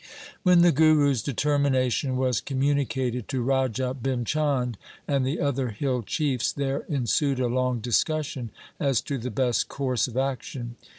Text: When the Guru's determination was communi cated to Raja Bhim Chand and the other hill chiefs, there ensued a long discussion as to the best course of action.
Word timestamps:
When 0.41 0.63
the 0.63 0.71
Guru's 0.71 1.21
determination 1.21 2.17
was 2.17 2.41
communi 2.41 2.87
cated 2.87 3.27
to 3.27 3.43
Raja 3.43 3.93
Bhim 3.93 4.25
Chand 4.25 4.79
and 5.07 5.23
the 5.23 5.39
other 5.39 5.69
hill 5.69 6.01
chiefs, 6.01 6.51
there 6.51 6.79
ensued 6.89 7.39
a 7.39 7.45
long 7.45 7.81
discussion 7.81 8.49
as 8.79 8.99
to 9.01 9.19
the 9.19 9.29
best 9.29 9.67
course 9.67 10.07
of 10.07 10.17
action. 10.17 10.75